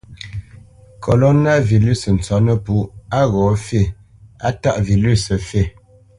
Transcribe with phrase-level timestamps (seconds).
[1.03, 2.75] Kolona vilʉsǝ tsópnǝpú
[3.17, 3.81] á ghǒ fí,
[4.47, 5.61] á taʼ vilʉsǝ fǐ.